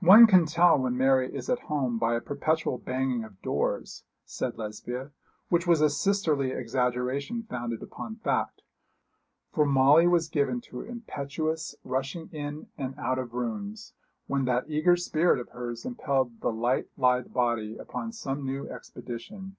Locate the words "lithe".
16.96-17.30